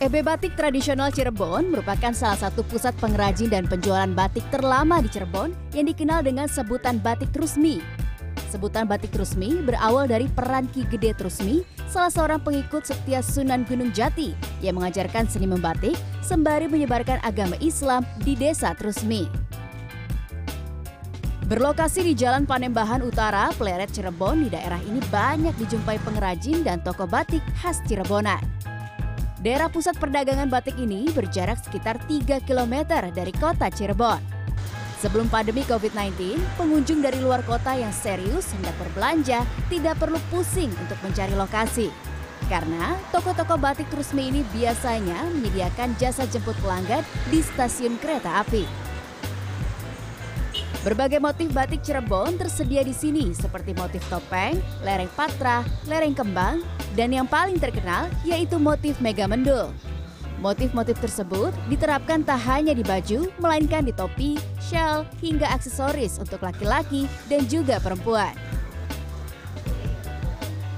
[0.00, 5.52] EB Batik Tradisional Cirebon merupakan salah satu pusat pengrajin dan penjualan batik terlama di Cirebon
[5.76, 7.84] yang dikenal dengan sebutan Batik Trusmi.
[8.48, 13.92] Sebutan Batik Trusmi berawal dari peran Ki Gede Trusmi, salah seorang pengikut setia Sunan Gunung
[13.92, 14.32] Jati
[14.64, 19.28] yang mengajarkan seni membatik sembari menyebarkan agama Islam di desa Trusmi.
[21.44, 27.04] Berlokasi di Jalan Panembahan Utara, Pleret Cirebon di daerah ini banyak dijumpai pengrajin dan toko
[27.04, 28.40] batik khas Cirebonan.
[29.40, 34.20] Daerah pusat perdagangan batik ini berjarak sekitar 3 km dari kota Cirebon.
[35.00, 41.00] Sebelum pandemi COVID-19, pengunjung dari luar kota yang serius hendak berbelanja tidak perlu pusing untuk
[41.00, 41.88] mencari lokasi.
[42.52, 47.00] Karena toko-toko batik Trusmi ini biasanya menyediakan jasa jemput pelanggan
[47.32, 48.89] di stasiun kereta api.
[50.80, 56.64] Berbagai motif batik Cirebon tersedia di sini seperti motif topeng, lereng patra, lereng kembang,
[56.96, 59.68] dan yang paling terkenal yaitu motif mega mendul.
[60.40, 67.04] Motif-motif tersebut diterapkan tak hanya di baju, melainkan di topi, shawl, hingga aksesoris untuk laki-laki
[67.28, 68.32] dan juga perempuan.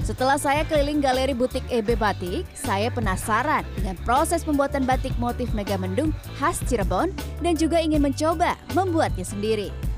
[0.00, 5.76] Setelah saya keliling galeri butik EB Batik, saya penasaran dengan proses pembuatan batik motif mega
[5.76, 7.12] mendung khas Cirebon
[7.44, 9.89] dan juga ingin mencoba membuatnya sendiri.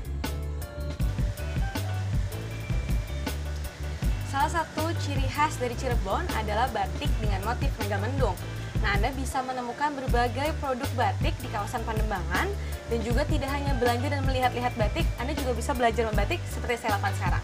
[4.33, 8.33] Salah satu ciri khas dari Cirebon adalah batik dengan motif mega mendung.
[8.81, 12.49] Nah, Anda bisa menemukan berbagai produk batik di kawasan Pandembangan
[12.89, 16.97] dan juga tidak hanya belanja dan melihat-lihat batik, Anda juga bisa belajar membatik seperti saya
[16.97, 17.43] lakukan sekarang.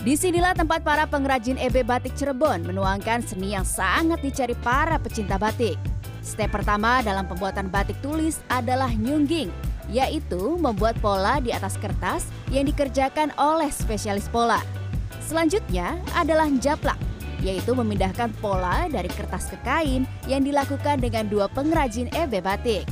[0.00, 5.36] Di sinilah tempat para pengrajin EB Batik Cirebon menuangkan seni yang sangat dicari para pecinta
[5.36, 5.76] batik.
[6.24, 9.52] Step pertama dalam pembuatan batik tulis adalah nyungging,
[9.92, 14.60] yaitu membuat pola di atas kertas yang dikerjakan oleh spesialis pola.
[15.24, 17.00] Selanjutnya adalah japlak,
[17.40, 22.84] yaitu memindahkan pola dari kertas ke kain yang dilakukan dengan dua pengrajin EB batik.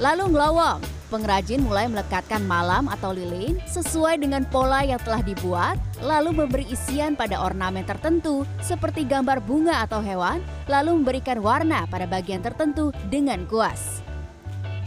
[0.00, 0.80] Lalu ngelowong,
[1.12, 7.14] pengrajin mulai melekatkan malam atau lilin sesuai dengan pola yang telah dibuat, lalu memberi isian
[7.14, 13.44] pada ornamen tertentu seperti gambar bunga atau hewan, lalu memberikan warna pada bagian tertentu dengan
[13.46, 14.02] kuas.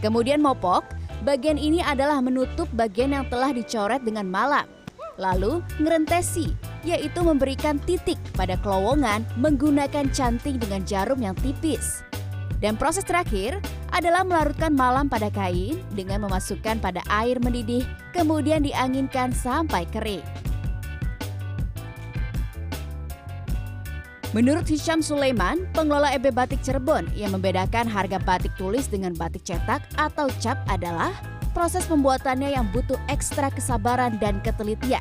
[0.05, 0.85] Kemudian mopok,
[1.25, 4.69] bagian ini adalah menutup bagian yang telah dicoret dengan malam.
[5.17, 6.53] Lalu ngerentesi,
[6.85, 12.05] yaitu memberikan titik pada kelowongan menggunakan canting dengan jarum yang tipis.
[12.61, 13.57] Dan proses terakhir
[13.89, 17.81] adalah melarutkan malam pada kain dengan memasukkan pada air mendidih,
[18.13, 20.21] kemudian dianginkan sampai kering.
[24.35, 29.79] Menurut Hisham Sulaiman, pengelola EB Batik Cirebon yang membedakan harga batik tulis dengan batik cetak
[29.95, 31.15] atau cap adalah
[31.55, 34.99] proses pembuatannya yang butuh ekstra kesabaran dan ketelitian.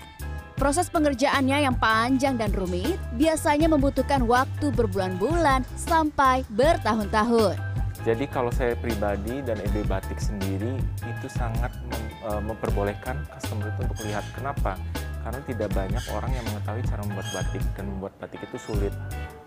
[0.54, 7.58] Proses pengerjaannya yang panjang dan rumit biasanya membutuhkan waktu berbulan-bulan sampai bertahun-tahun.
[8.06, 10.78] Jadi kalau saya pribadi dan EB Batik sendiri
[11.10, 14.78] itu sangat mem eh, memperbolehkan customer itu untuk lihat kenapa
[15.24, 18.92] karena tidak banyak orang yang mengetahui cara membuat batik dan membuat batik itu sulit.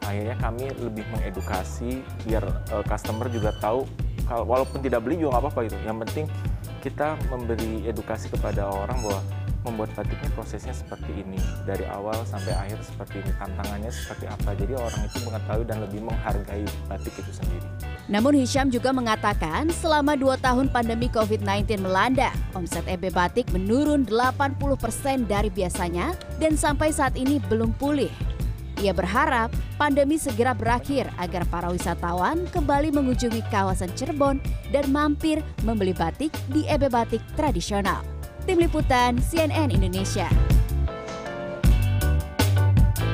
[0.07, 3.83] Akhirnya kami lebih mengedukasi biar uh, customer juga tahu
[4.23, 5.77] kalau walaupun tidak beli juga nggak apa-apa gitu.
[5.83, 6.25] Yang penting
[6.79, 9.19] kita memberi edukasi kepada orang bahwa
[9.67, 11.35] membuat batiknya prosesnya seperti ini
[11.67, 16.01] dari awal sampai akhir seperti ini tantangannya seperti apa jadi orang itu mengetahui dan lebih
[16.07, 17.67] menghargai batik itu sendiri.
[18.07, 25.27] Namun Hisham juga mengatakan selama dua tahun pandemi COVID-19 melanda, omset EB Batik menurun 80%
[25.27, 28.26] dari biasanya dan sampai saat ini belum pulih.
[28.77, 29.49] Ia berharap
[29.81, 34.37] pandemi segera berakhir agar para wisatawan kembali mengunjungi kawasan Cirebon
[34.69, 38.05] dan mampir membeli batik di EB Batik tradisional.
[38.45, 40.56] Tim Liputan CNN Indonesia.